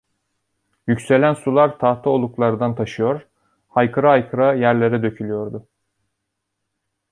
Yükselen 0.87 1.33
sular 1.33 1.79
tahta 1.79 2.09
oluklardan 2.09 2.75
taşıyor, 2.75 3.27
haykıra 3.67 4.11
haykıra 4.11 4.53
yerlere 4.53 5.03
dökülüyordu. 5.03 5.67